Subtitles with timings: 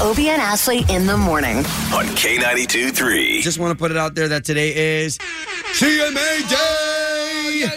[0.00, 1.58] Obie and Ashley in the morning.
[1.58, 3.42] on K92 3.
[3.42, 7.68] Just want to put it out there that today is CMA Day.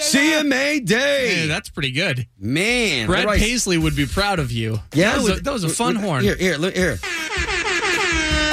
[0.00, 1.34] CMA Day.
[1.34, 2.26] Hey, that's pretty good.
[2.38, 4.80] Man, Brad what I- Paisley would be proud of you.
[4.94, 6.24] Yeah, that was, a, that was a fun with- horn.
[6.24, 6.98] Here, here, look here.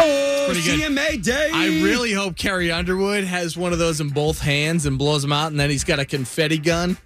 [0.02, 0.52] Oh.
[0.54, 1.50] CMA Day.
[1.54, 5.32] I really hope Carrie Underwood has one of those in both hands and blows them
[5.34, 6.98] out, and then he's got a confetti gun.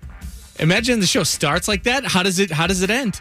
[0.59, 2.05] Imagine the show starts like that.
[2.05, 2.51] How does it?
[2.51, 3.19] How does it end?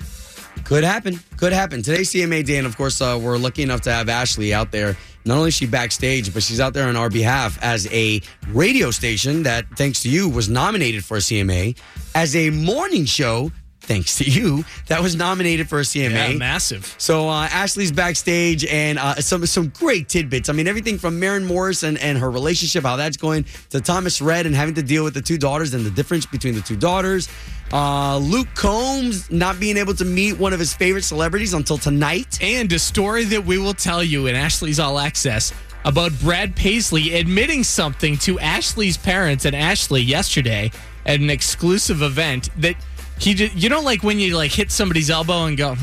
[0.65, 1.19] Could happen.
[1.37, 1.83] Could happen.
[1.83, 4.97] Today's CMA Day, and of course, uh, we're lucky enough to have Ashley out there.
[5.25, 9.45] Not only she backstage, but she's out there on our behalf as a radio station
[9.45, 11.77] that, thanks to you, was nominated for a CMA,
[12.15, 13.53] as a morning show,
[13.83, 16.33] thanks to you, that was nominated for a CMA.
[16.33, 16.95] Yeah, massive.
[16.99, 20.49] So uh, Ashley's backstage and uh, some some great tidbits.
[20.49, 24.21] I mean, everything from Maren Morris and, and her relationship, how that's going, to Thomas
[24.21, 26.77] Rhett and having to deal with the two daughters and the difference between the two
[26.77, 27.29] daughters.
[27.73, 32.39] Uh, Luke Combs not being able to meet one of his favorite celebrities until tonight.
[32.43, 37.15] And a story that we will tell you in Ashley's All Access about Brad Paisley
[37.15, 40.71] admitting something to Ashley's parents and Ashley yesterday
[41.07, 42.77] at an exclusive event that
[43.23, 43.63] he did.
[43.63, 45.75] You know, like when you like hit somebody's elbow and go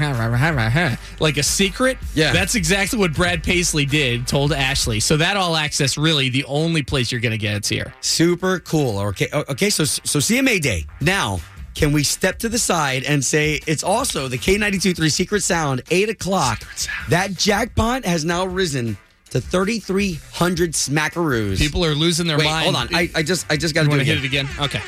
[1.19, 1.97] like a secret.
[2.13, 2.33] Yeah.
[2.33, 4.27] that's exactly what Brad Paisley did.
[4.27, 4.99] Told Ashley.
[4.99, 7.93] So that All Access really the only place you're gonna get it's here.
[8.01, 8.99] Super cool.
[8.99, 9.69] Okay, okay.
[9.69, 11.39] So so CMA Day now.
[11.75, 16.09] Can we step to the side and say it's also the K92.3 Secret Sound, 8
[16.09, 16.61] o'clock?
[17.07, 18.97] That jackpot has now risen
[19.29, 21.57] to 3,300 smackaroos.
[21.57, 22.63] People are losing their Wait, mind.
[22.63, 22.93] hold on.
[22.93, 24.47] I, I just I just got to do want it to again.
[24.47, 24.65] hit it again?
[24.65, 24.81] Okay.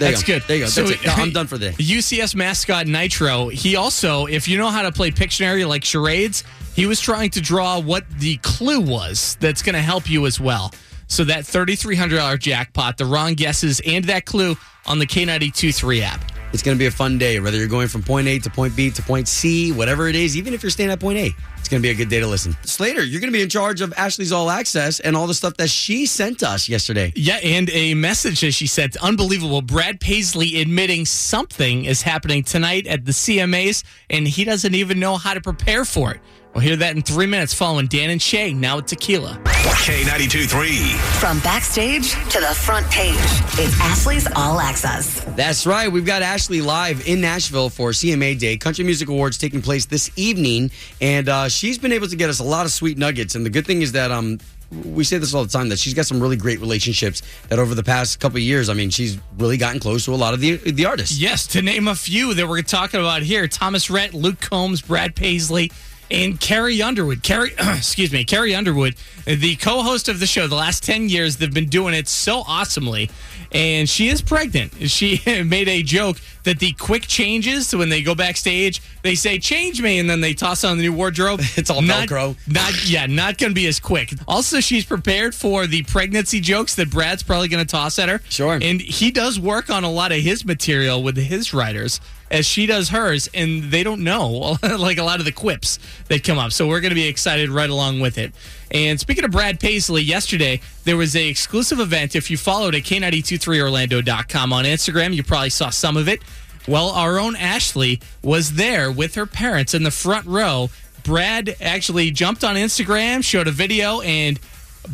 [0.00, 0.32] There That's go.
[0.38, 0.42] good.
[0.48, 0.70] There you go.
[0.70, 1.04] That's it.
[1.04, 1.76] No, I'm done for the day.
[1.78, 6.42] UCF mascot Knightro, he also, if you know how to play Pictionary like charades,
[6.74, 10.40] he was trying to draw what the clue was that's going to help you as
[10.40, 10.72] well.
[11.06, 14.56] So that $3,300 jackpot, the wrong guesses, and that clue
[14.86, 16.24] on the K92 3 app.
[16.54, 18.74] It's going to be a fun day, whether you're going from point A to point
[18.74, 21.34] B to point C, whatever it is, even if you're staying at point A.
[21.70, 22.56] It's going to be a good day to listen.
[22.64, 25.56] Slater, you're going to be in charge of Ashley's All Access and all the stuff
[25.58, 27.12] that she sent us yesterday.
[27.14, 28.96] Yeah, and a message that she sent.
[28.96, 29.62] unbelievable.
[29.62, 35.16] Brad Paisley admitting something is happening tonight at the CMAs, and he doesn't even know
[35.16, 36.20] how to prepare for it.
[36.54, 39.40] We'll hear that in three minutes following Dan and Shay, now at Tequila.
[39.44, 40.76] K92 3.
[41.20, 43.14] From backstage to the front page,
[43.54, 45.24] it's Ashley's All Access.
[45.36, 45.90] That's right.
[45.90, 50.10] We've got Ashley live in Nashville for CMA Day, Country Music Awards taking place this
[50.16, 53.36] evening, and uh, she's been able to get us a lot of sweet nuggets.
[53.36, 54.38] And the good thing is that um,
[54.84, 57.22] we say this all the time that she's got some really great relationships.
[57.48, 60.16] That over the past couple of years, I mean, she's really gotten close to a
[60.16, 61.18] lot of the the artists.
[61.18, 65.14] Yes, to name a few that we're talking about here Thomas Rhett, Luke Combs, Brad
[65.14, 65.70] Paisley,
[66.10, 67.22] and Carrie Underwood.
[67.22, 70.46] Carrie, excuse me, Carrie Underwood, the co host of the show.
[70.46, 73.10] The last 10 years, they've been doing it so awesomely.
[73.52, 74.72] And she is pregnant.
[74.90, 79.38] She made a joke that the quick changes, so when they go backstage, they say,
[79.38, 81.40] change me, and then they toss on the new wardrobe.
[81.56, 82.36] It's all not, Velcro.
[82.48, 84.12] Not, yeah, not going to be as quick.
[84.26, 88.20] Also, she's prepared for the pregnancy jokes that Brad's probably going to toss at her.
[88.30, 88.58] Sure.
[88.62, 92.66] And he does work on a lot of his material with his writers as she
[92.66, 96.52] does hers, and they don't know like a lot of the quips that come up.
[96.52, 98.32] So we're going to be excited right along with it.
[98.70, 102.14] And speaking of Brad Paisley, yesterday there was a exclusive event.
[102.14, 106.20] If you followed at K923Orlando.com on Instagram, you probably saw some of it.
[106.68, 110.70] Well, our own Ashley was there with her parents in the front row.
[111.02, 114.38] Brad actually jumped on Instagram, showed a video, and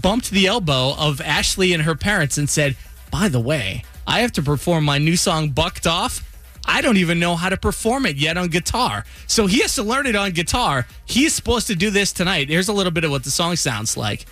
[0.00, 2.76] bumped the elbow of Ashley and her parents and said,
[3.10, 6.25] By the way, I have to perform my new song, Bucked Off.
[6.66, 9.04] I don't even know how to perform it yet on guitar.
[9.26, 10.86] So he has to learn it on guitar.
[11.04, 12.48] He's supposed to do this tonight.
[12.48, 14.26] Here's a little bit of what the song sounds like.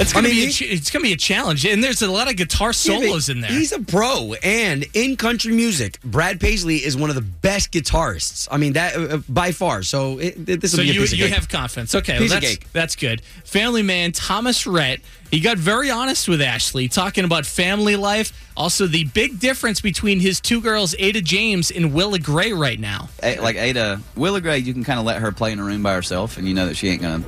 [0.00, 2.00] It's gonna I mean, be a, he- ch- it's gonna be a challenge, and there's
[2.02, 3.50] a lot of guitar solos in there.
[3.50, 8.48] He's a pro, and in country music, Brad Paisley is one of the best guitarists.
[8.50, 9.82] I mean, that uh, by far.
[9.82, 11.34] So it, this will So be a you piece of you cake.
[11.34, 11.94] have confidence.
[11.94, 12.72] Okay, Piece well, of that's cake.
[12.72, 13.20] that's good.
[13.44, 15.00] Family man Thomas Rhett,
[15.30, 18.32] he got very honest with Ashley, talking about family life.
[18.56, 23.08] Also, the big difference between his two girls, Ada James and Willa Gray, right now.
[23.22, 25.82] A- like Ada Willa Gray, you can kind of let her play in a room
[25.82, 27.22] by herself, and you know that she ain't gonna.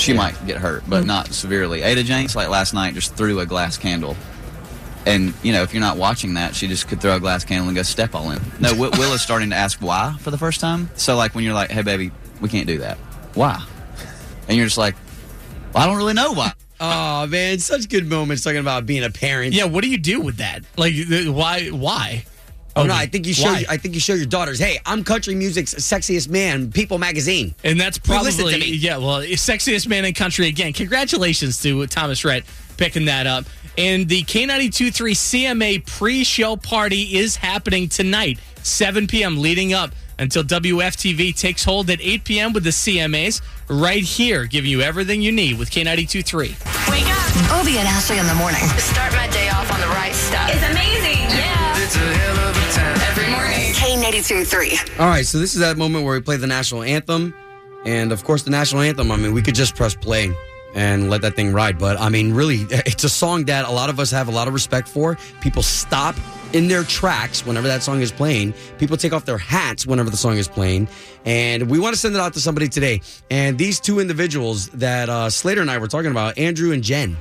[0.00, 1.06] She might get hurt, but mm.
[1.06, 1.82] not severely.
[1.82, 4.16] Ada James, like last night, just threw a glass candle
[5.06, 7.68] And you know, if you're not watching that, she just could throw a glass candle
[7.68, 8.40] and go step all in.
[8.60, 10.90] No, Will, Will is starting to ask why for the first time.
[10.96, 12.10] So like when you're like, "Hey, baby,
[12.40, 12.98] we can't do that,"
[13.34, 13.64] why?
[14.48, 14.94] And you're just like,
[15.72, 19.10] well, "I don't really know why." Oh man, such good moments talking about being a
[19.10, 19.52] parent.
[19.54, 20.64] Yeah, what do you do with that?
[20.76, 21.68] Like, th- why?
[21.68, 22.24] Why?
[22.76, 23.44] Oh no, I think you show.
[23.44, 23.64] Why?
[23.68, 24.58] I think you show your daughters.
[24.58, 27.54] Hey, I'm country music's sexiest man, People Magazine.
[27.64, 28.66] And that's You to probably me.
[28.76, 28.96] yeah.
[28.98, 30.72] Well, sexiest man in country again.
[30.72, 32.44] Congratulations to Thomas Rhett
[32.76, 33.44] picking that up.
[33.76, 39.38] And the K92.3 CMA pre-show party is happening tonight, 7 p.m.
[39.40, 42.52] leading up until WFTV takes hold at 8 p.m.
[42.52, 46.90] with the CMAs right here, giving you everything you need with K92.3.
[46.90, 47.60] Wake up.
[47.60, 48.60] Obie and Ashley in the morning.
[48.78, 50.50] Start my day off on the right stuff.
[50.52, 51.19] It's amazing.
[51.94, 51.96] Yeah.
[51.96, 52.96] It's a hell of a time.
[53.10, 53.72] Every morning.
[53.72, 54.78] K82 3.
[54.98, 57.34] All right, so this is that moment where we play the national anthem,
[57.84, 59.10] and of course, the national anthem.
[59.10, 60.32] I mean, we could just press play
[60.74, 63.90] and let that thing ride, but I mean, really, it's a song that a lot
[63.90, 65.18] of us have a lot of respect for.
[65.40, 66.14] People stop
[66.52, 68.54] in their tracks whenever that song is playing.
[68.78, 70.86] People take off their hats whenever the song is playing,
[71.24, 73.00] and we want to send it out to somebody today.
[73.32, 77.16] And these two individuals that uh, Slater and I were talking about, Andrew and Jen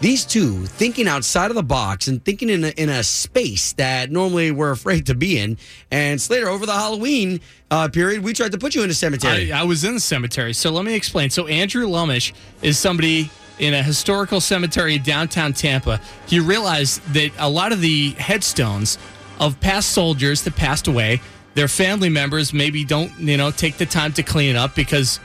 [0.00, 4.10] these two thinking outside of the box and thinking in a, in a space that
[4.10, 5.56] normally we're afraid to be in.
[5.90, 7.40] And Slater, over the Halloween
[7.70, 9.52] uh, period, we tried to put you in a cemetery.
[9.52, 10.52] I, I was in the cemetery.
[10.52, 11.30] So let me explain.
[11.30, 12.32] So Andrew Lumish
[12.62, 16.00] is somebody in a historical cemetery downtown Tampa.
[16.26, 18.98] He realized that a lot of the headstones
[19.40, 21.20] of past soldiers that passed away,
[21.54, 25.20] their family members maybe don't, you know, take the time to clean it up because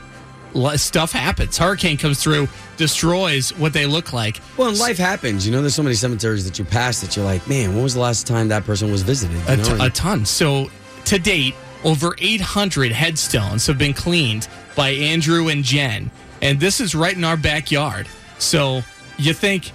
[0.76, 1.56] stuff happens.
[1.58, 4.40] Hurricane comes through, destroys what they look like.
[4.56, 5.46] well, and life happens.
[5.46, 7.94] You know, there's so many cemeteries that you pass that you're like, man, when was
[7.94, 9.36] the last time that person was visited?
[9.48, 9.78] You know?
[9.78, 10.24] t- a ton.
[10.24, 10.70] So
[11.06, 11.54] to date,
[11.84, 16.10] over 800 headstones have been cleaned by Andrew and Jen,
[16.40, 18.08] and this is right in our backyard.
[18.38, 18.82] So
[19.18, 19.68] you think,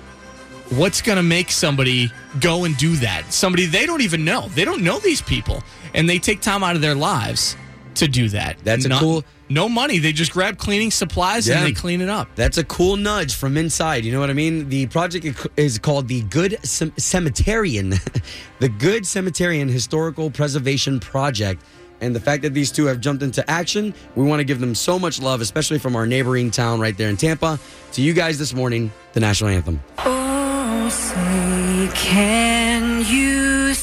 [0.70, 3.32] what's going to make somebody go and do that?
[3.32, 4.48] Somebody they don't even know.
[4.50, 5.64] They don't know these people,
[5.94, 7.56] and they take time out of their lives
[7.98, 8.58] to do that.
[8.64, 9.98] That's a Not- cool- No money.
[10.00, 11.58] They just grab cleaning supplies Yeah.
[11.60, 12.28] and they clean it up.
[12.36, 14.04] That's a cool nudge from inside.
[14.04, 14.68] You know what I mean?
[14.68, 17.98] The project is called the Good Cem- Cemeterian,
[18.60, 21.64] the Good Cemeterian Historical Preservation Project.
[22.02, 24.76] And the fact that these two have jumped into action, we want to give them
[24.76, 27.58] so much love, especially from our neighboring town right there in Tampa.
[27.94, 29.80] To you guys this morning, the national anthem.
[30.00, 33.74] Oh, say, can you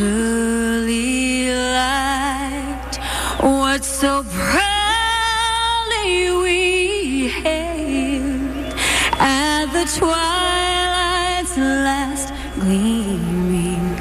[0.00, 2.96] early light.
[3.40, 4.70] What so proudly
[6.42, 8.74] we hailed
[9.18, 13.96] at the twilight's last gleaming,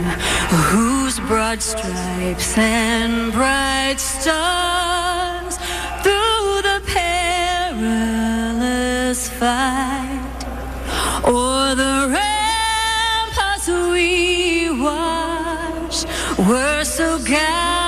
[0.71, 5.57] whose broad stripes and bright stars
[6.03, 6.81] through the
[7.67, 8.09] perilous
[9.29, 10.08] fight
[16.99, 17.78] so gallantly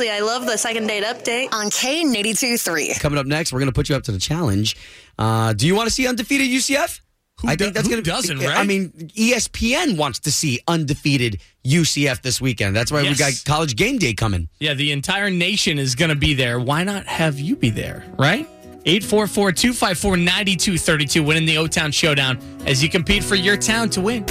[0.00, 1.52] Obie I love the second date update.
[1.52, 2.94] On K82 3.
[3.00, 4.76] Coming up next, we're going to put you up to the challenge.
[5.18, 7.00] Uh, do you want to see undefeated UCF?
[7.40, 8.66] Who do- who gonna- doesn't, I right?
[8.66, 12.74] mean, E ESPN wants to see undefeated UCF this weekend.
[12.74, 14.48] That's why we got college game day coming.
[14.58, 16.58] Yeah, the entire nation is going to be there.
[16.58, 18.48] Why not have you be there, right?
[18.86, 24.00] 844 254 9232, winning the O Town Showdown as you compete for your town to
[24.00, 24.24] win.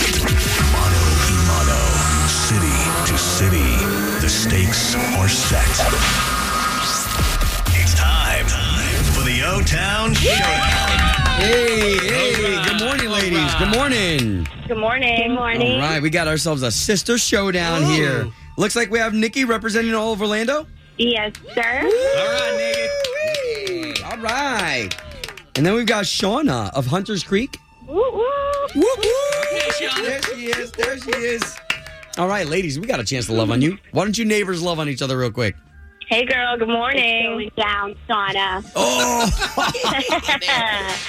[4.74, 5.62] Stakes are set.
[7.80, 8.46] It's time
[9.14, 10.90] for the O Town Showdown.
[11.40, 13.56] Hey, hey, good morning, ladies.
[13.56, 14.48] Good morning.
[14.68, 15.28] Good morning.
[15.28, 15.76] Good morning.
[15.76, 17.88] All right, we got ourselves a sister showdown Ooh.
[17.88, 18.28] here.
[18.58, 20.68] Looks like we have Nikki representing all of Orlando.
[20.98, 21.62] Yes, sir.
[21.62, 22.90] All right,
[23.66, 24.04] Nikki.
[24.04, 24.90] All right.
[25.56, 27.58] And then we've got Shauna of Hunters Creek.
[27.88, 28.26] Woo woo.
[28.76, 29.06] Whoop, whoop.
[29.52, 30.72] There she is.
[30.72, 31.58] There she is.
[32.18, 33.78] All right, ladies, we got a chance to love on you.
[33.92, 35.56] Why don't you neighbors love on each other real quick?
[36.10, 36.58] Hey, girl.
[36.58, 37.24] Good morning.
[37.26, 38.64] Going down, Shauna.
[38.76, 39.26] Oh,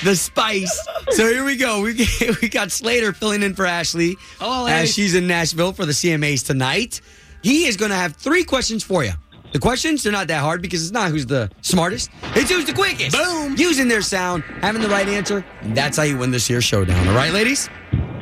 [0.05, 0.87] the spice.
[1.11, 1.81] So here we go.
[1.83, 2.07] We
[2.43, 4.95] we got Slater filling in for Ashley Hello, as ladies.
[4.95, 7.01] she's in Nashville for the CMAs tonight.
[7.43, 9.13] He is going to have three questions for you.
[9.53, 12.11] The questions they're not that hard because it's not who's the smartest.
[12.35, 13.17] It's who's the quickest.
[13.17, 13.55] Boom.
[13.57, 15.45] Using their sound, having the right answer.
[15.63, 17.09] And that's how you win this year's showdown.
[17.09, 17.71] All right, ladies.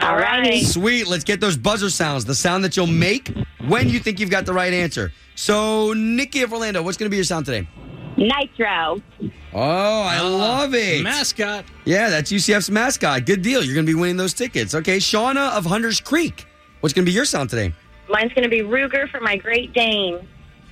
[0.02, 0.62] All right.
[0.62, 1.08] Sweet.
[1.08, 2.24] Let's get those buzzer sounds.
[2.24, 3.32] The sound that you'll make
[3.66, 5.12] when you think you've got the right answer.
[5.34, 7.66] So, Nikki of Orlando, what's going to be your sound today?
[8.16, 9.02] Knightro.
[9.52, 11.02] Oh, I ah, love it.
[11.02, 11.64] Mascot.
[11.84, 13.26] Yeah, that's UCF's mascot.
[13.26, 13.62] Good deal.
[13.62, 14.74] You're going to be winning those tickets.
[14.74, 16.46] Okay, Shauna of Hunters Creek.
[16.80, 17.74] What's going to be your sound today?
[18.08, 20.26] Mine's going to be Ruger for my Great Dane.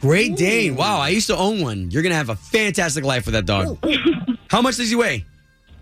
[0.04, 0.76] Great Dane.
[0.76, 1.90] Wow, I used to own one.
[1.90, 3.78] You're going to have a fantastic life with that dog.
[4.50, 5.24] How much does he weigh?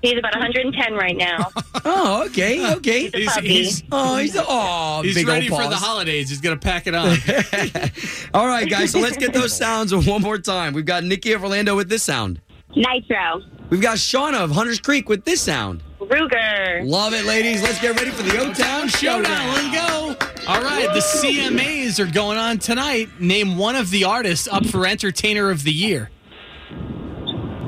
[0.01, 1.51] He's about 110 right now.
[1.85, 3.09] Oh, okay, okay.
[3.09, 3.69] He's a puppy.
[3.91, 6.29] Oh, he's a, oh, He's big ready old for the holidays.
[6.31, 7.09] He's gonna pack it on.
[8.35, 8.93] All right, guys.
[8.93, 10.75] So let's get those sounds one more time.
[10.75, 12.41] We've got Nikki of Orlando with this sound.
[12.77, 13.43] Knightro.
[13.69, 15.83] We've got Shauna of Hunters Creek with this sound.
[15.99, 16.87] Ruger.
[16.89, 17.63] Love it, ladies.
[17.65, 19.25] Let's get ready for the O Town Showdown.
[19.25, 19.73] Showdown.
[19.73, 20.32] Let's go.
[20.47, 23.09] All right, the CMAs are going on tonight.
[23.21, 26.11] Name one of the artists up for Entertainer of the Year.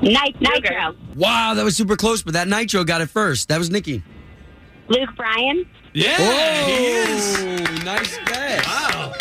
[0.02, 0.96] Nit- Knightro.
[1.14, 3.48] Wow, that was super close, but that Knightro got it first.
[3.48, 4.02] That was Nikki.
[4.88, 5.66] Luke Bryan.
[5.92, 7.84] Yeah, oh, he is.
[7.84, 8.66] nice bet.
[8.66, 9.12] Wow.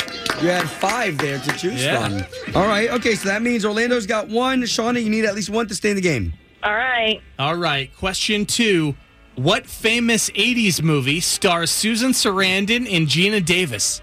[0.42, 2.24] You had five there to choose Yeah.
[2.26, 2.56] from.
[2.56, 4.64] All right, okay, so that means Orlando's got one.
[4.64, 6.34] Shauna, you need at least one to stay in the game.
[6.64, 7.22] All right.
[7.38, 8.96] All right, question two.
[9.36, 14.02] What famous 80s movie stars Susan Sarandon and Geena Davis?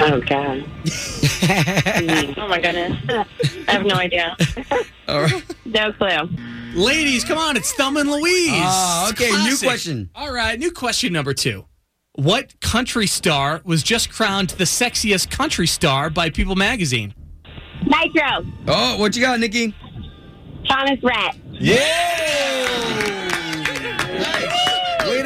[0.00, 0.64] Oh, God.
[2.36, 2.98] oh, my goodness.
[3.68, 4.36] I have no idea.
[5.08, 5.44] All right.
[5.64, 6.28] No clue.
[6.74, 8.50] Ladies, come on, it's Thelma and Louise.
[8.52, 10.10] It's okay, new question.
[10.14, 11.64] All right, new question number two.
[12.14, 17.14] What country star was just crowned the sexiest country star by People magazine?
[17.84, 18.52] Knightro.
[18.68, 19.74] Oh, what you got, Nikki?
[20.68, 21.36] Thomas Rhett.
[21.52, 23.11] Yeah!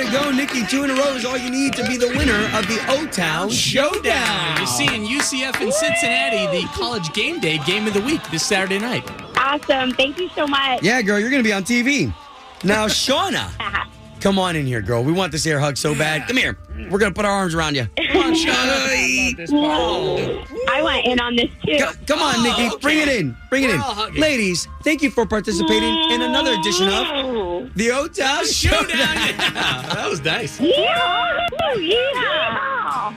[0.06, 0.64] Way to go, Nikki.
[0.66, 3.06] Two in a row is all you need to be the winner of the O
[3.06, 4.56] Town Showdown.
[4.56, 8.78] You're seeing UCF in Cincinnati, the college game day game of the week this Saturday
[8.78, 9.08] night.
[9.36, 9.92] Awesome.
[9.92, 10.82] Thank you so much.
[10.82, 12.14] Yeah, girl, you're going to be on TV.
[12.62, 13.88] Now, Shauna, uh-huh.
[14.20, 15.02] come on in here, girl.
[15.02, 16.28] We want this air hug so bad.
[16.28, 16.56] Come here.
[16.90, 17.88] We're going to put our arms around you.
[18.44, 21.78] Come on, I went in on this too.
[21.78, 22.62] Co- Come on, Nikki.
[22.62, 22.78] Oh, okay.
[22.82, 23.36] Bring it in.
[23.50, 23.80] Bring it We're in.
[23.80, 24.10] all.
[24.12, 28.88] Ladies, thank you for participating in another edition of the O Town Showdown.
[28.88, 29.16] Showdown.
[29.46, 30.60] Yeah, that was nice.
[30.60, 31.38] Yeah.
[31.78, 33.14] Yeah.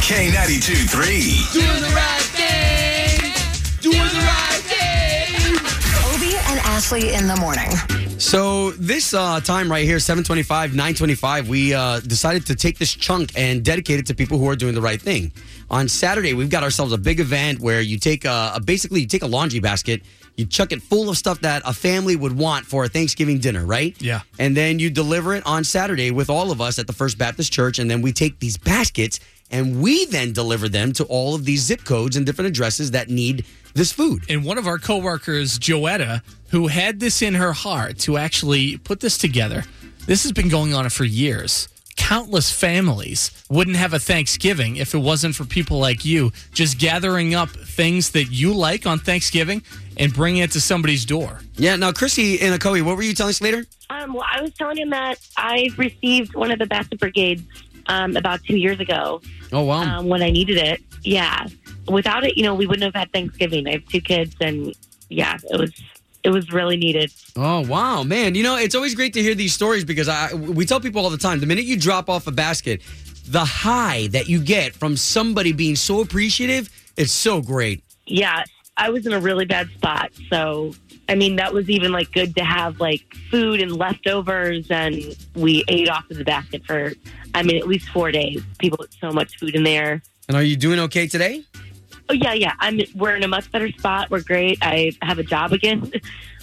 [0.00, 1.60] K92 3.
[1.60, 3.32] Doing the right thing.
[3.80, 4.16] Doing the right thing.
[4.16, 4.45] Obie and
[6.76, 7.70] Ashley in the morning.
[8.18, 13.32] So this uh, time right here, 725, 925, we uh, decided to take this chunk
[13.34, 15.32] and dedicate it to people who are doing the right thing.
[15.70, 19.06] On Saturday, we've got ourselves a big event where you take a, a basically you
[19.06, 20.02] take a laundry basket,
[20.36, 23.64] you chuck it full of stuff that a family would want for a Thanksgiving dinner,
[23.64, 23.96] right?
[23.98, 24.20] Yeah.
[24.38, 27.54] And then you deliver it on Saturday with all of us at the First Baptist
[27.54, 29.18] Church, and then we take these baskets
[29.50, 33.08] and we then deliver them to all of these zip codes and different addresses that
[33.08, 34.24] need this food.
[34.28, 39.00] And one of our coworkers, Joetta, who had this in her heart to actually put
[39.00, 39.64] this together,
[40.06, 41.68] this has been going on for years.
[41.96, 47.34] Countless families wouldn't have a Thanksgiving if it wasn't for people like you just gathering
[47.34, 49.62] up things that you like on Thanksgiving
[49.96, 51.40] and bringing it to somebody's door.
[51.56, 51.74] Yeah.
[51.76, 53.64] Now, Chrissy and Ocoee, what were you telling us later?
[53.88, 57.42] Um, well, I was telling him that I received one of the Basket Brigades
[57.86, 59.98] um, about two years ago Oh wow.
[60.00, 60.80] um, when I needed it.
[61.02, 61.46] Yeah.
[61.88, 63.66] Without it, you know, we wouldn't have had Thanksgiving.
[63.68, 64.74] I have two kids, and
[65.08, 65.72] yeah, it was
[66.26, 67.12] it was really needed.
[67.36, 68.34] Oh wow, man!
[68.34, 71.10] You know it's always great to hear these stories because I we tell people all
[71.10, 72.82] the time the minute you drop off a basket,
[73.28, 77.84] the high that you get from somebody being so appreciative, it's so great.
[78.06, 78.42] Yeah,
[78.76, 80.74] I was in a really bad spot, so
[81.08, 85.62] I mean that was even like good to have like food and leftovers, and we
[85.68, 86.92] ate off of the basket for
[87.34, 88.42] I mean at least four days.
[88.58, 90.02] People put so much food in there.
[90.28, 91.44] And are you doing okay today?
[92.08, 92.52] Oh yeah, yeah.
[92.60, 92.80] I'm.
[92.94, 94.10] We're in a much better spot.
[94.10, 94.58] We're great.
[94.62, 95.90] I have a job again.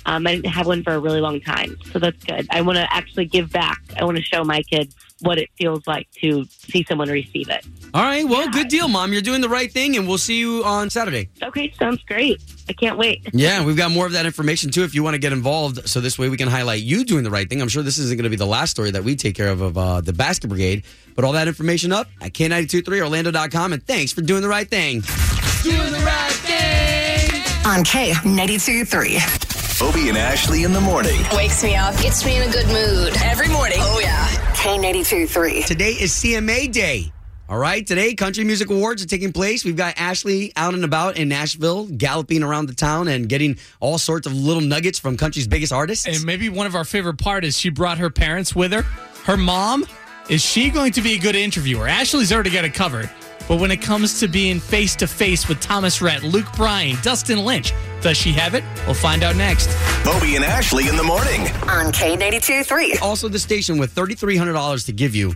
[0.05, 2.47] Um, I didn't have one for a really long time, so that's good.
[2.49, 3.81] I want to actually give back.
[3.97, 7.65] I want to show my kids what it feels like to see someone receive it.
[7.93, 9.13] All right, well, good deal, mom.
[9.13, 11.29] You're doing the right thing, and we'll see you on Saturday.
[11.41, 12.41] Okay, sounds great.
[12.67, 13.27] I can't wait.
[13.31, 14.83] Yeah, we've got more of that information too.
[14.83, 17.31] If you want to get involved, so this way we can highlight you doing the
[17.31, 17.61] right thing.
[17.61, 19.61] I'm sure this isn't going to be the last story that we take care of
[19.61, 20.83] of uh, the Basket Brigade.
[21.15, 25.03] But all that information up at K923Orlando.com, and thanks for doing the right thing.
[25.63, 27.41] Doing the right thing.
[27.65, 29.87] On K92 3.
[29.87, 31.21] Obie and Ashley in the morning.
[31.33, 33.13] Wakes me up, gets me in a good mood.
[33.23, 33.77] Every morning.
[33.79, 34.27] Oh, yeah.
[34.55, 35.63] K82 3.
[35.63, 37.13] Today is CMA Day.
[37.47, 39.63] All right, today Country Music Awards are taking place.
[39.63, 43.97] We've got Ashley out and about in Nashville, galloping around the town and getting all
[43.97, 46.05] sorts of little nuggets from country's biggest artists.
[46.05, 48.81] And maybe one of our favorite part is she brought her parents with her.
[49.23, 49.85] Her mom,
[50.29, 51.87] is she going to be a good interviewer?
[51.87, 53.09] Ashley's already got it covered.
[53.47, 57.43] But when it comes to being face to face with Thomas Rhett, Luke Bryan, Dustin
[57.43, 58.63] Lynch, does she have it?
[58.85, 59.67] We'll find out next.
[60.03, 61.41] Bobby and Ashley in the morning.
[61.67, 62.97] On K82 3.
[63.01, 65.33] also, the station with $3,300 to give you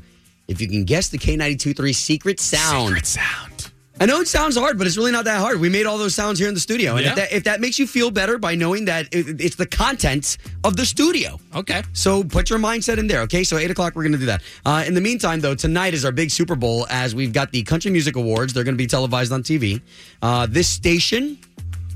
[0.47, 2.87] if you can guess the K92 3 secret sound.
[2.87, 3.56] Secret sound.
[3.99, 5.59] I know it sounds hard, but it's really not that hard.
[5.59, 6.97] We made all those sounds here in the studio.
[6.97, 7.09] And Yeah.
[7.11, 10.37] if, that, if that makes you feel better by knowing that it, it's the contents
[10.63, 11.39] of the studio.
[11.55, 11.81] Okay.
[11.93, 13.43] So put your mindset in there, okay?
[13.43, 14.43] So 8 o'clock, we're going to do that.
[14.63, 17.63] Uh, in the meantime, though, tonight is our big Super Bowl as we've got the
[17.63, 18.53] Country Music Awards.
[18.53, 19.81] They're going to be televised on TV.
[20.21, 21.39] Uh, this station,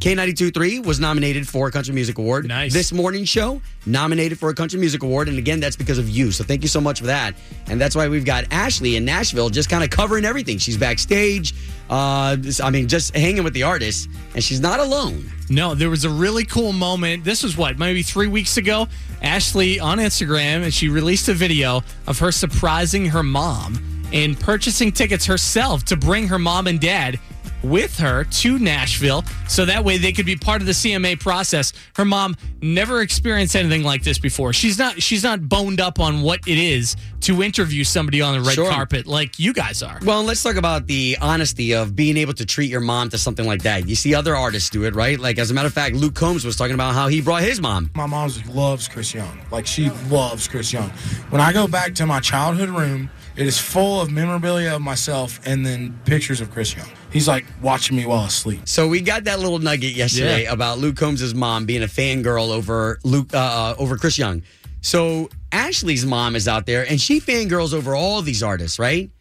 [0.02, 2.48] K92.3, was nominated for a Country Music Award.
[2.48, 2.74] Nice.
[2.74, 5.30] This morning show, nominated for a Country Music Award.
[5.30, 6.32] And again, that's because of you.
[6.32, 7.36] So thank you so much for that.
[7.68, 10.58] And that's why we've got Ashley in Nashville just kind of covering everything.
[10.58, 11.54] She's backstage.
[11.88, 14.08] Uh, I mean, just hanging with the artists.
[14.34, 15.32] And she's not alone.
[15.52, 17.24] No, there was a really cool moment.
[17.24, 18.88] This was what, maybe three weeks ago?
[19.22, 23.80] Ashley on Instagram, and she released a video of her surprising her mom
[24.12, 27.20] and purchasing tickets herself to bring her mom and dad
[27.64, 31.74] with her to Nashville so that way they could be part of the CMA process.
[31.96, 34.54] Her mom never experienced anything like this before.
[34.54, 38.42] She's not she's not boned up on what it is to interview somebody on the
[38.42, 38.70] red Sure.
[38.72, 40.00] carpet like you guys are.
[40.04, 43.46] Well, let's talk about the honesty of being able to treat your mom to something
[43.46, 43.88] like that.
[43.88, 45.20] You see other artists do it, right?
[45.20, 47.62] Like, as a matter of fact, Luke Combs was talking about how he brought his
[47.62, 47.92] mom.
[47.96, 49.40] My mom loves Chris Young.
[49.52, 50.90] Like she loves Chris Young.
[51.30, 55.40] When I go back to my childhood room, it is full of memorabilia of myself
[55.46, 56.90] and then pictures of Chris Young.
[57.12, 58.62] He's like watching me while asleep.
[58.68, 60.54] So we got that little nugget yesterday Yeah.
[60.54, 64.44] about Luke Combs' mom being a fangirl over Luke uh, over Chris Young.
[64.82, 69.12] So Ashley's mom is out there and she fangirls over all these artists, right?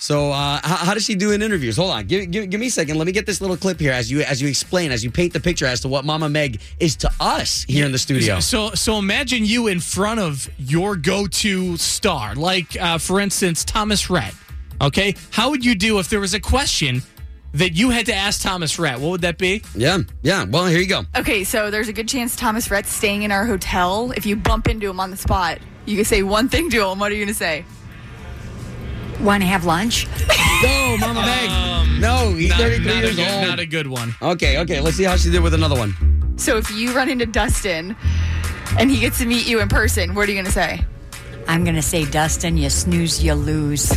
[0.00, 1.76] So uh, how, how does she do in interviews?
[1.76, 2.98] Hold on, give, give, give me a second.
[2.98, 5.32] Let me get this little clip here as you as you explain, as you paint
[5.32, 8.38] the picture as to what Mama Meg is to us here in the studio.
[8.38, 14.08] So, so imagine you in front of your go-to star, like uh, for instance Thomas
[14.08, 14.34] Rhett.
[14.80, 17.02] Okay, how would you do if there was a question
[17.58, 18.98] that you had to ask Thomas Rhett?
[19.00, 19.62] What would that be?
[19.74, 20.44] Yeah, yeah.
[20.44, 21.02] Well, here you go.
[21.16, 24.12] Okay, so there's a good chance Thomas Rhett's staying in our hotel.
[24.16, 26.98] If you bump into him on the spot, you can say one thing to him.
[26.98, 27.64] What are you going to say?
[29.20, 30.06] Want to have lunch?
[30.60, 31.48] No, Mama Meg.
[31.50, 33.46] Um, no, he's Not, 33 not years good, old.
[33.48, 34.12] not a good one.
[34.20, 34.80] Okay, okay.
[34.80, 36.34] Let's see how she did with another one.
[36.36, 37.94] So if you run into Dustin
[38.76, 40.84] and he gets to meet you in person, what are you going to say?
[41.46, 43.90] I'm going to say, Dustin, you snooze, you lose.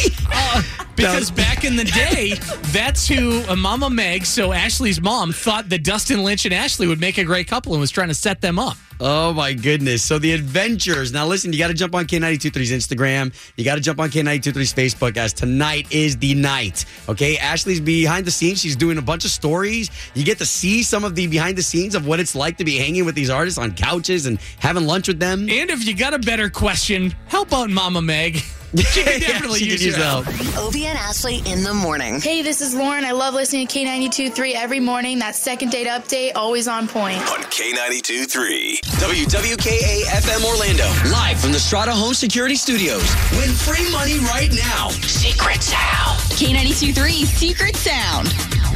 [1.00, 2.34] Because back in the day,
[2.72, 7.00] that's who uh, Mama Meg, so Ashley's mom, thought that Dustin Lynch and Ashley would
[7.00, 8.76] make a great couple and was trying to set them up.
[9.00, 10.04] Oh my goodness.
[10.04, 11.10] So the adventures.
[11.10, 13.32] Now listen, you got to jump on K923's Instagram.
[13.56, 16.84] You got to jump on K923's Facebook as tonight is the night.
[17.08, 17.38] Okay?
[17.38, 18.60] Ashley's behind the scenes.
[18.60, 19.90] She's doing a bunch of stories.
[20.14, 22.64] You get to see some of the behind the scenes of what it's like to
[22.64, 25.48] be hanging with these artists on couches and having lunch with them.
[25.48, 28.42] And if you got a better question, help out Mama Meg.
[28.76, 30.24] She can definitely she use could use your help.
[30.26, 30.68] help.
[30.68, 32.20] Obie and Ashley in the morning.
[32.20, 33.04] Hey, this is Lauren.
[33.04, 35.18] I love listening to K92.3 every morning.
[35.18, 37.18] That second date update, always on point.
[37.30, 38.80] On K92 3.
[38.82, 43.02] WWKA FM Orlando, live from the Strata Home Security Studios.
[43.32, 44.88] Win free money right now.
[44.90, 46.18] Secret Sound.
[46.38, 48.28] K92.3 Secret Sound.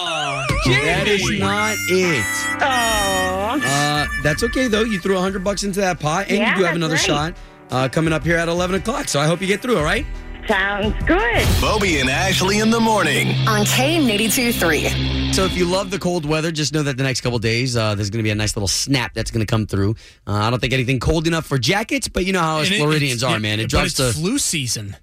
[0.66, 2.26] That is not it.
[2.62, 3.62] Oh.
[3.64, 4.84] Uh, that's okay though.
[4.84, 7.04] You threw a hundred bucks into that pot, and Yeah, you do have another right.
[7.04, 7.34] shot
[7.72, 9.08] uh, coming up here at eleven o'clock.
[9.08, 9.78] So I hope you get through.
[9.78, 10.06] All right.
[10.48, 11.48] Sounds good.
[11.60, 13.30] Bobby and Ashley in the morning.
[13.48, 15.34] On K82 3.
[15.34, 17.96] So if you love the cold weather, just know that the next couple days uh,
[17.96, 19.96] there's going to be a nice little snap that's going to come through.
[20.28, 22.76] Uh, I don't think anything cold enough for jackets, but you know how us And
[22.76, 23.60] it- Floridians it's- are, man.
[23.60, 24.96] It but drops to flu season.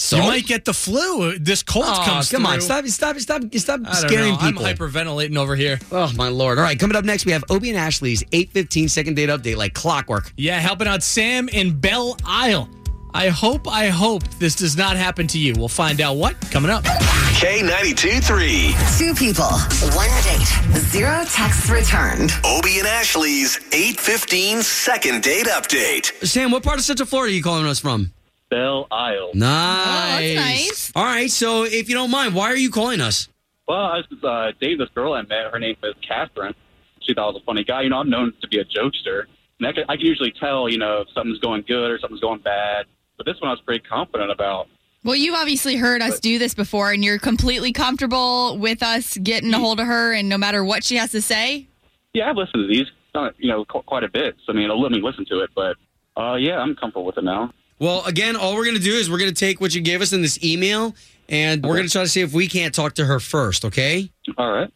[0.00, 1.38] So you might get the flu.
[1.38, 2.62] This cold Oh, comes come on, through.
[2.62, 4.38] stop, stop, stop, stop I don't scaring know.
[4.38, 4.64] people.
[4.64, 5.78] I'm hyperventilating over here.
[5.92, 6.56] Oh my lord!
[6.56, 9.74] All right, coming up next, we have Obie and Ashley's 8:15 second date update, like
[9.74, 10.32] clockwork.
[10.38, 12.70] Yeah, helping out Sam in Belle Isle.
[13.12, 15.52] I hope, I hope this does not happen to you.
[15.58, 16.84] We'll find out what coming up.
[16.84, 18.74] K92 3.
[18.98, 19.50] Two people,
[19.94, 22.32] one date, zero texts returned.
[22.44, 26.12] Obie and Ashley's 815 second date update.
[26.26, 28.12] Sam, what part of Central Florida are you calling us from?
[28.50, 29.30] Belle Isle.
[29.34, 30.36] Nice.
[30.36, 30.92] nice.
[30.94, 33.28] All right, so if you don't mind, why are you calling us?
[33.68, 35.52] Well, I was uh, dating this girl I met.
[35.52, 36.54] Her name is Catherine.
[37.00, 37.82] She thought I was a funny guy.
[37.82, 39.22] You know, I'm known to be a jokester.
[39.60, 42.20] And I can, I can usually tell, you know, if something's going good or something's
[42.20, 42.86] going bad.
[43.16, 44.66] But this one I was pretty confident about.
[45.04, 49.54] Well, you've obviously heard us do this before, and you're completely comfortable with us getting
[49.54, 51.68] a hold of her, and no matter what she has to say.
[52.12, 54.36] Yeah, I've listened to these, uh, you know, quite a bit.
[54.44, 55.50] So, I mean, let me listen to it.
[55.54, 55.76] But,
[56.20, 57.52] uh, yeah, I'm comfortable with it now.
[57.80, 60.20] Well, again, all we're gonna do is we're gonna take what you gave us in
[60.20, 60.94] this email,
[61.30, 63.64] and we're gonna try to see if we can't talk to her first.
[63.64, 64.10] Okay?
[64.36, 64.70] All right.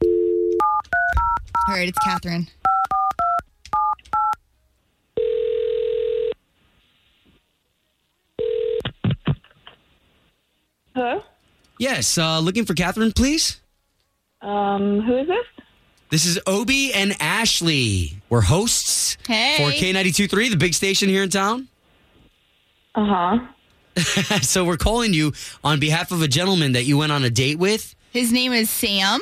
[1.69, 2.49] All right, it's Catherine.
[10.95, 11.23] Hello?
[11.79, 12.17] Yes.
[12.19, 13.61] Uh, looking for Catherine, please.
[14.40, 15.47] Um, who is this?
[16.11, 18.23] This is Obie and Ashley.
[18.29, 19.57] We're hosts Hey.
[19.57, 21.69] for K92.3, the big station here in town.
[22.94, 23.46] Uh huh.
[24.42, 27.59] so we're calling you on behalf of a gentleman that you went on a date
[27.59, 27.94] with.
[28.12, 29.20] His name is Sam.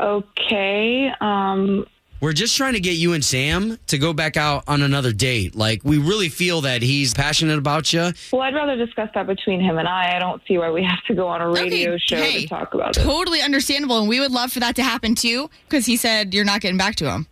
[0.00, 1.10] Okay.
[1.20, 1.86] Um,
[2.20, 5.54] We're just trying to get you and Sam to go back out on another date.
[5.54, 8.12] Like, we really feel that he's passionate about you.
[8.32, 10.16] well, I'd rather discuss that between him and I.
[10.16, 12.74] I don't see why we have to go on a radio show hey, to talk
[12.74, 13.02] about it.
[13.02, 16.44] Totally understandable, and we would love for that to happen too, because he said you're
[16.44, 17.26] not getting back to him.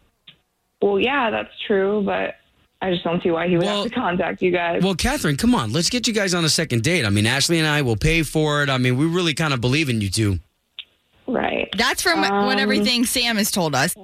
[0.81, 2.37] Well, yeah, that's true, but
[2.83, 4.83] I just don't see why he would have to contact you guys.
[4.83, 5.73] Well, Catherine, come on.
[5.73, 7.05] Let's get you guys on a second date.
[7.05, 8.71] I mean, Ashley and I will pay for it.
[8.71, 10.39] I mean, we really kind of believe in you two.
[11.27, 11.69] Right.
[11.77, 13.95] That's from what Um, everything Sam has told us.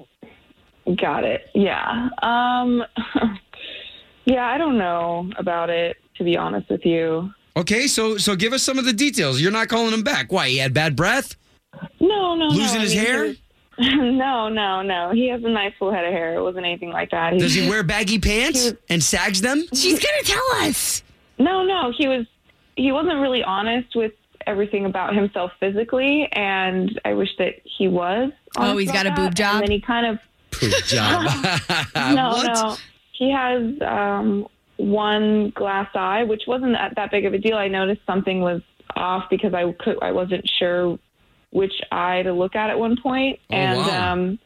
[1.01, 1.49] Got it.
[1.55, 2.11] Yeah.
[2.23, 2.85] Um,
[4.27, 7.31] yeah, I don't know about it, to be honest with you.
[7.57, 9.41] Okay, so so give us some of the details.
[9.41, 10.31] You're not calling him back.
[10.31, 10.49] Why?
[10.51, 11.35] He had bad breath?
[11.99, 12.47] No, no, no.
[12.49, 13.35] Losing I his mean, hair?
[13.79, 15.11] Was- no, no, no.
[15.13, 16.35] He has a nice full head of hair.
[16.35, 17.39] It wasn't anything like that.
[17.39, 19.65] Does he wear baggy pants and sags them?
[19.75, 21.03] She's gonna tell us.
[21.39, 21.93] No, no.
[21.97, 22.27] He was.
[22.77, 24.13] He wasn't really honest with
[24.47, 28.33] everything about himself physically, and I wish that he was.
[28.57, 29.35] Oh, he's got a boob that.
[29.35, 29.55] job?
[29.57, 30.19] And then he kind of
[30.51, 31.25] Poop job.
[32.15, 32.47] no, what?
[32.47, 32.77] no.
[33.13, 37.57] He has um, one glass eye, which wasn't that, that big of a deal.
[37.57, 38.63] I noticed something was
[38.95, 40.99] off because I could I wasn't sure
[41.57, 44.13] which eye to look at at one point, Oh, and wow.
[44.13, 44.39] um,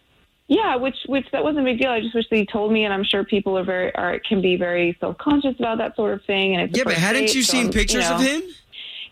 [0.46, 1.90] yeah, which which that wasn't a big deal.
[1.90, 4.57] I just wish they told me, and I'm sure people are very are can be
[4.57, 6.55] very self conscious about that sort of thing.
[6.55, 8.27] And it's Yeah, but hadn't date, you so, seen pictures of know.
[8.27, 8.42] him?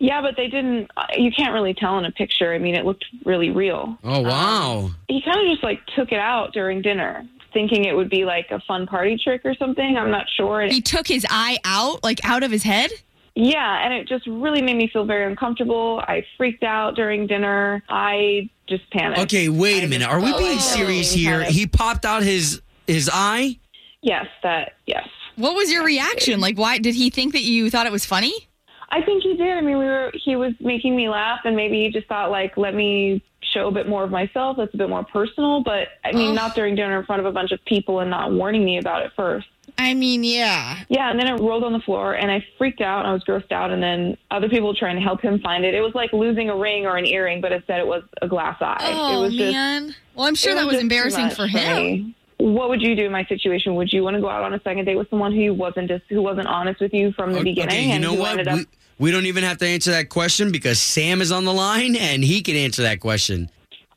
[0.01, 0.91] Yeah, but they didn't.
[0.97, 2.55] uh, You can't really tell in a picture.
[2.55, 4.91] I mean, it looked really real Oh, wow.
[5.09, 8.47] he kind of just like took it out during dinner, thinking it would be like
[8.53, 9.97] a fun party trick or something.
[9.97, 10.63] I'm not sure.
[10.63, 12.91] He took his eye out, like out of his head.
[13.41, 16.03] Yeah, and it just really made me feel very uncomfortable.
[16.09, 17.85] I freaked out during dinner.
[17.89, 19.21] I just panicked.
[19.21, 20.09] Okay, wait a minute.
[20.09, 21.45] Are we being serious here?
[21.45, 23.59] He popped out his his eye?
[24.03, 25.07] Yes, that yes.
[25.37, 26.41] What was your reaction?
[26.41, 28.49] Like, why did he think that you thought it was funny?
[28.91, 29.57] I think he did.
[29.57, 32.57] I mean, we were he was making me laugh, and maybe he just thought like,
[32.57, 33.23] let me
[33.55, 34.57] show a bit more of myself.
[34.57, 35.63] That's a bit more personal.
[35.63, 36.35] But I mean, Oh.
[36.35, 39.03] not during dinner in front of a bunch of people and not warning me about
[39.07, 39.47] it first.
[39.81, 40.81] I mean, yeah.
[40.89, 43.01] Yeah, and then it rolled on the floor, and I freaked out.
[43.01, 45.73] And I was grossed out, and then other people trying to help him find it.
[45.75, 48.57] It was like losing a ring or an earring, but instead it was a glass
[48.61, 48.77] eye.
[48.81, 49.95] it Oh was just, man.
[50.17, 51.77] Well, I'm sure that was just too embarrassing for him.
[51.77, 52.15] me.
[52.39, 53.75] What would you do in my situation?
[53.77, 56.05] Would you want to go out on a second date with someone who wasn't just
[56.09, 57.69] who wasn't honest with you from the beginning?
[57.71, 58.33] Okay, you and know what?
[58.33, 58.67] ended up- We,
[58.99, 62.23] we don't even have to answer that question because Sam is on the line and
[62.25, 63.49] he can answer that question.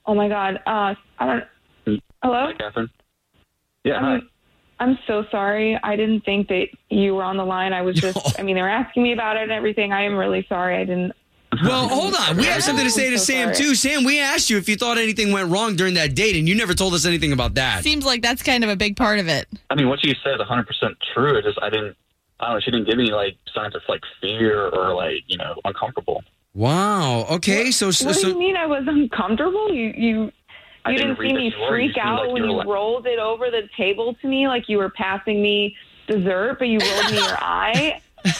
[0.06, 0.60] oh my god!
[0.66, 1.44] Uh, I
[1.86, 2.02] don't.
[2.24, 2.52] Hello.
[2.58, 2.90] Catherine.
[3.84, 4.20] Yeah, hi.
[4.82, 5.80] I'm, I'm so sorry.
[5.84, 7.74] I didn't think that you were on the line.
[7.74, 8.40] I was just.
[8.40, 9.94] I mean, they were asking me about it and everything.
[9.94, 10.78] I am really sorry.
[10.78, 11.14] I didn't.
[11.64, 12.38] Well, hold on.
[12.38, 13.56] We have something to say to so Sam, sorry.
[13.56, 13.76] too.
[13.76, 16.56] Sam, we asked you if you thought anything went wrong during that date, and you
[16.56, 17.84] never told us anything about that.
[17.84, 19.48] Seems like that's kind of a big part of it.
[19.70, 20.66] I mean, what you said is 100%
[21.14, 21.36] true.
[21.38, 21.98] It just, I didn't,
[22.40, 25.38] I don't know, she didn't give me like signs of like fear or like, you
[25.38, 26.24] know, uncomfortable.
[26.54, 27.26] Wow.
[27.30, 27.72] Okay.
[27.72, 29.74] So, so, What do you mean I was uncomfortable?
[29.74, 30.32] You you
[30.86, 31.52] I you didn't didn't see me you.
[31.52, 34.68] You freak out like when you like- rolled it over the table to me like
[34.68, 35.76] you were passing me
[36.08, 38.02] dessert, but you rolled me your eye.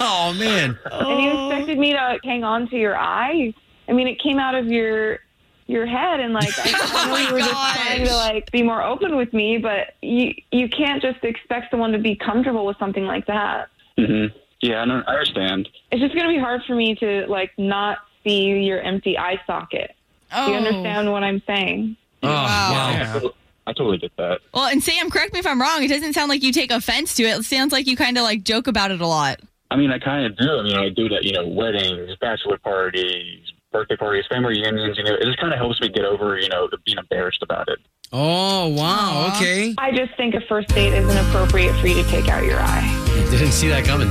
[0.00, 0.78] oh man.
[0.90, 3.52] and you expected me to hang on to your eye.
[3.88, 5.20] I mean, it came out of your
[5.66, 8.82] your head, and like I, I know you were just trying to like be more
[8.82, 13.04] open with me, but you you can't just expect someone to be comfortable with something
[13.04, 13.68] like that.
[13.98, 14.36] Mm-hmm.
[14.60, 15.68] Yeah, I, know, I understand.
[15.90, 19.40] It's just going to be hard for me to like not see your empty eye
[19.46, 19.94] socket.
[20.34, 20.54] Do you Oh.
[20.54, 21.96] understand what I'm saying?
[22.22, 23.32] Oh, I, totally,
[23.66, 24.40] I totally get that.
[24.54, 25.82] Well, and Sam, correct me if I'm wrong.
[25.82, 27.38] It doesn't sound like you take offense to it.
[27.38, 29.40] It sounds like you kind of like joke about it a lot.
[29.70, 30.58] I mean, I kind of do.
[30.58, 33.40] I mean, I do that, you know, weddings, bachelor parties,
[33.72, 34.96] birthday parties, family reunions.
[34.96, 37.68] You know, it just kind of helps me get over, you know, being embarrassed about
[37.68, 37.78] it.
[38.12, 39.32] Oh wow.
[39.34, 39.74] Okay.
[39.78, 43.26] I just think a first date isn't appropriate for you to take out your eye.
[43.30, 44.08] Didn't see that coming.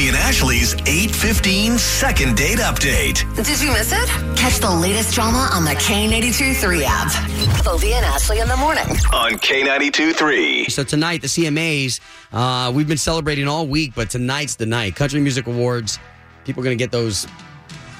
[0.00, 3.36] Home and Ashley's 815 second date update.
[3.36, 4.08] Did you miss it?
[4.34, 7.66] Catch the latest drama on the K82 3 app.
[7.66, 8.86] Obie and Ashley in the morning.
[9.12, 10.68] On K92 3.
[10.70, 12.00] So tonight, the CMAs,
[12.32, 14.96] uh, we've been celebrating all week, but tonight's the night.
[14.96, 15.98] Country Music Awards.
[16.44, 17.26] People are going to get those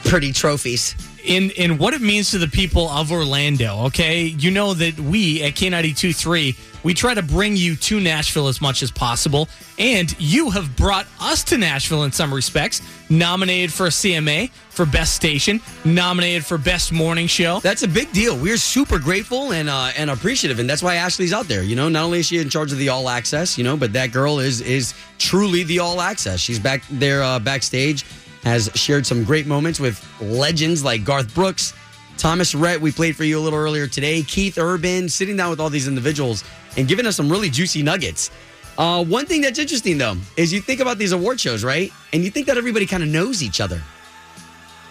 [0.05, 0.95] pretty trophies.
[1.23, 3.85] in in what it means to the people of Orlando.
[3.87, 8.49] Okay, you know that we at K 923 we try to bring you to Nashville
[8.49, 12.83] as much as possible, and you have brought us to Nashville in some respects.
[13.09, 17.59] Nominated for a CMA for Best Station, nominated for Best Morning Show.
[17.61, 18.37] That's a big deal.
[18.37, 21.63] We're super grateful and uh, and appreciative, and that's why Ashley's out there.
[21.63, 23.93] You know, not only is she in charge of the All Access, you know, but
[23.95, 26.41] that girl is is truly the All Access.
[26.41, 28.05] She's back there uh, backstage,
[28.45, 31.75] has shared some great moments with legends like Garth Brooks,
[32.21, 32.79] Thomas Rhett.
[32.81, 34.23] We played for you a little earlier today.
[34.23, 36.45] Keith Urban, sitting down with all these individuals
[36.77, 38.31] and giving us some really juicy nuggets.
[38.77, 41.91] Uh, one thing that's interesting though is you think about these award shows, right?
[42.13, 43.83] And you think that everybody kind of knows each other.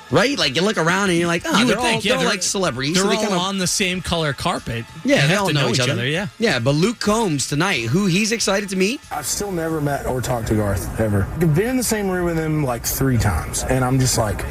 [0.10, 0.40] Right?
[0.40, 2.28] Like you look around and you're like, oh, you they're, would all, think, yeah, they're,
[2.28, 2.96] like celebrities.
[2.96, 4.84] They're so they all kind of on the same color carpet.
[5.06, 6.08] yeah, They they have all to know, each other.
[6.08, 6.30] Yeah.
[6.40, 6.58] yeah.
[6.58, 9.02] But Luke Combs tonight, who he's excited to meet.
[9.12, 11.28] I've still never met or talked to Garth ever.
[11.34, 14.44] I've been in the same room with him like three times, and I'm just like,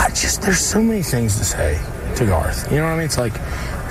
[0.00, 1.80] I just there's so many things to say
[2.18, 2.70] to Garth.
[2.70, 3.04] You know what I mean?
[3.04, 3.34] It's like,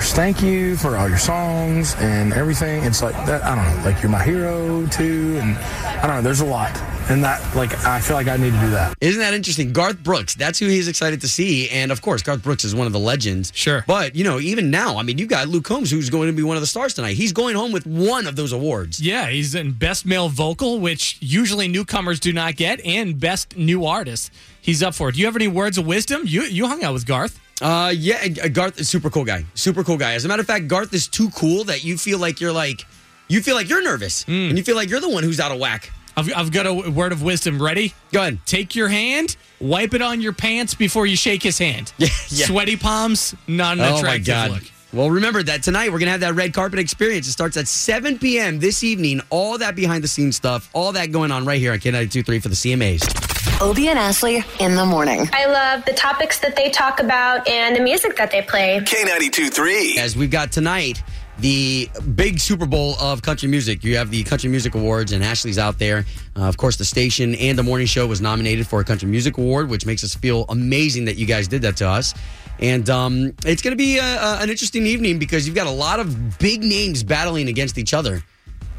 [0.00, 2.84] thank you for all your songs and everything.
[2.84, 3.42] It's like that.
[3.42, 6.22] I don't know, like you're my hero too, and I don't know.
[6.22, 6.76] There's a lot,
[7.08, 8.94] and that like I feel like I need to do that.
[9.00, 9.72] Isn't that interesting?
[9.72, 11.70] Garth Brooks, that's who he's excited to see.
[11.70, 13.50] And of course, Garth Brooks is one of the legends.
[13.54, 13.82] Sure.
[13.86, 16.42] But, you know, even now, I mean, you've got Luke Combs, who's going to be
[16.42, 17.16] one of the stars tonight.
[17.16, 19.00] He's going home with one of those awards.
[19.00, 23.86] Yeah, he's in Best Male Vocal, which usually newcomers do not get, and Best New
[23.86, 24.32] Artist.
[24.60, 25.14] He's up for it.
[25.14, 26.22] Do you have any words of wisdom?
[26.26, 27.40] You you hung out with Garth.
[27.60, 29.44] Uh, yeah, uh, Garth is super cool guy.
[29.54, 30.14] Super cool guy.
[30.14, 32.86] As a matter of fact, Garth is too cool that you feel like you're like,
[33.28, 35.58] you feel like you're nervous and you feel like you're the one who's out of
[35.58, 35.90] whack.
[36.16, 37.60] I've, I've got a word of wisdom.
[37.62, 37.94] Ready?
[38.12, 38.38] Go ahead.
[38.46, 41.92] Take your hand, wipe it on your pants before you shake his hand.
[42.30, 42.44] Yeah.
[42.46, 44.50] Sweaty palms, not an Oh my attractive God.
[44.50, 44.62] look.
[44.92, 47.26] Well, remember that tonight we're going to have that red carpet experience.
[47.26, 48.58] It starts at 7 p.m.
[48.58, 49.20] this evening.
[49.30, 52.48] All that behind the scenes stuff, all that going on right here on K923 for
[52.48, 53.27] the CMAs.
[53.60, 55.28] Obie and Ashley in the morning.
[55.32, 58.78] I love the topics that they talk about and the music that they play.
[58.80, 59.98] K92 3.
[59.98, 61.02] As we've got tonight,
[61.40, 63.82] the big Super Bowl of country music.
[63.82, 66.04] You have the Country Music Awards, and Ashley's out there.
[66.36, 69.38] Uh, of course, the station and the morning show was nominated for a Country Music
[69.38, 72.14] Award, which makes us feel amazing that you guys did that to us.
[72.60, 75.72] And um, it's going to be a, a, an interesting evening because you've got a
[75.72, 78.22] lot of big names battling against each other.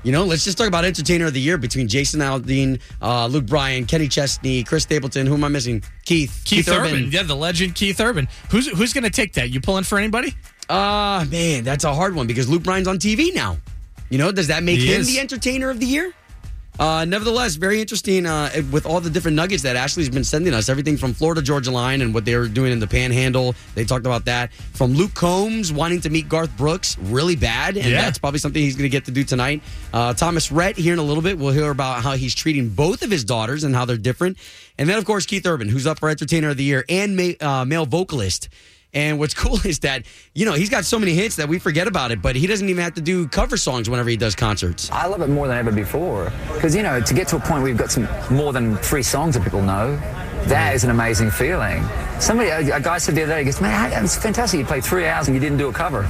[0.03, 3.45] You know, let's just talk about Entertainer of the Year between Jason Aldean, uh, Luke
[3.45, 5.27] Bryan, Kenny Chesney, Chris Stapleton.
[5.27, 5.83] Who am I missing?
[6.05, 6.41] Keith.
[6.45, 7.11] Keith, Urban.
[7.11, 8.27] Yeah, the legend Keith Urban.
[8.49, 9.49] Who's who's going to take that?
[9.49, 10.33] You pulling for anybody?
[10.69, 13.57] Ah, man, that's a hard one because Luke Bryan's on TV now.
[14.09, 15.07] You know, does that make He him is.
[15.07, 16.13] the entertainer of the year?
[16.79, 20.69] Uh, nevertheless, very interesting uh, with all the different nuggets that Ashley's been sending us.
[20.69, 23.53] Everything from Florida Georgia Line and what they were doing in the Panhandle.
[23.75, 24.53] They talked about that.
[24.53, 27.99] From Luke Combs wanting to meet Garth Brooks really bad, and Yeah.
[28.01, 29.61] that's probably something he's going to get to do tonight.
[29.93, 31.37] Uh, Thomas Rhett here in a little bit.
[31.37, 34.37] We'll hear about how he's treating both of his daughters and how they're different.
[34.77, 37.33] And then, of course, Keith Urban, who's up for Entertainer of the Year and ma-
[37.41, 38.47] uh, male vocalist.
[38.93, 41.87] And what's cool is that, you know, he's got so many hits that we forget
[41.87, 44.89] about it, but he doesn't even have to do cover songs whenever he does concerts.
[44.91, 47.61] I love it more than ever before because you know to get to a point
[47.61, 49.99] where you've got some more than three songs that people know,
[50.45, 50.75] that mm-hmm.
[50.75, 51.83] is an amazing feeling.
[52.19, 54.59] Somebody, a, a guy said the other day, he goes, "Man, it's fantastic.
[54.59, 56.03] You played three hours and you didn't do a cover."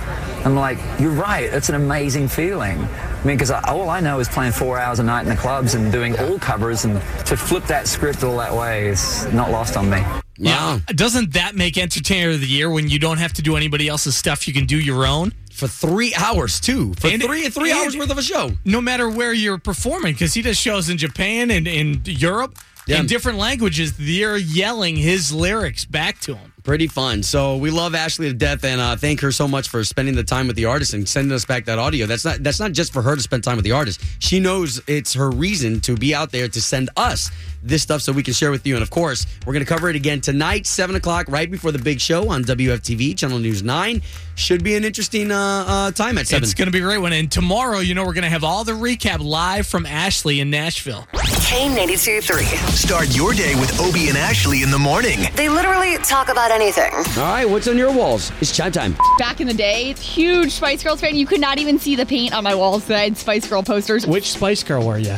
[0.45, 1.43] I'm like, "You're right.
[1.43, 5.03] It's an amazing feeling." I mean, because all I know is playing four hours a
[5.03, 8.53] night in the clubs and doing all covers, and to flip that script all that
[8.53, 10.03] way is not lost on me.
[10.39, 10.79] Yeah.
[10.87, 14.15] Doesn't that make Entertainer of the Year when you don't have to do anybody else's
[14.15, 14.47] stuff?
[14.47, 16.93] You can do your own for three hours too.
[16.95, 18.51] For three three hours worth of a show.
[18.63, 23.01] No matter where you're performing, because he does shows in Japan and in Europe Yeah.
[23.01, 23.93] in different languages.
[23.97, 26.53] They're yelling his lyrics back to him.
[26.69, 27.23] Pretty fun.
[27.23, 30.23] So we love Ashley to death, and uh, thank her so much for spending the
[30.23, 32.05] time with the artist and sending us back that audio.
[32.05, 33.99] That's not that's not just for her to spend time with the artist.
[34.19, 37.31] She knows it's her reason to be out there to send us
[37.63, 38.75] this stuff so we can share with you.
[38.75, 41.79] And of course, we're going to cover it again tonight, seven o'clock, right before the
[41.79, 44.01] big show on WFTV Channel News Nine.
[44.35, 46.43] Should be an interesting uh, uh, time at seven.
[46.43, 47.11] It's going to be a great one.
[47.11, 50.49] And tomorrow, you know, we're going to have all the recap live from Ashley in
[50.49, 51.07] Nashville.
[51.13, 52.43] K82 3.
[52.71, 55.19] Start your day with Obie and Ashley in the morning.
[55.35, 56.93] They literally talk about anything.
[56.93, 58.31] All right, what's on your walls?
[58.41, 58.95] It's chime time.
[59.17, 61.15] Back in the day, huge Spice Girls fan.
[61.15, 63.63] You could not even see the paint on my walls that I had Spice Girl
[63.63, 64.05] posters.
[64.05, 65.15] Which Spice Girl were you?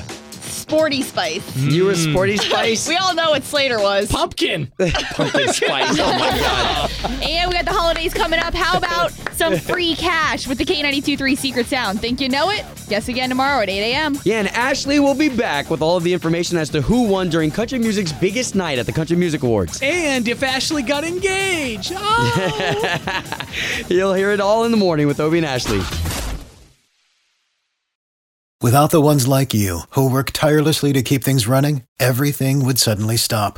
[0.71, 1.57] Sporty Spice.
[1.57, 2.87] You were Sporty Spice?
[2.89, 4.09] we all know what Slater was.
[4.09, 4.71] Pumpkin.
[4.77, 5.99] Pumpkin Spice.
[5.99, 6.90] Oh my God.
[7.03, 8.53] And we got the holidays coming up.
[8.53, 11.99] How about some free cash with the K92.3 Secret Sound?
[11.99, 12.65] Think you know it?
[12.89, 14.17] Guess again tomorrow at 8 a.m.
[14.23, 17.29] Yeah, and Ashley will be back with all of the information as to who won
[17.29, 19.79] during country music's biggest night at the Country Music Awards.
[19.81, 21.93] And if Ashley got engaged.
[21.95, 23.47] Oh.
[23.89, 25.81] You'll hear it all in the morning with Obie and Ashley.
[28.61, 33.17] Without the ones like you, who work tirelessly to keep things running, everything would suddenly
[33.17, 33.57] stop.